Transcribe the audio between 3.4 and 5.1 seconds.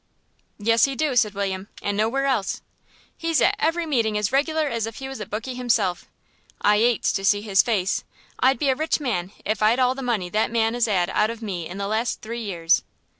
every meeting as reg'lar as if he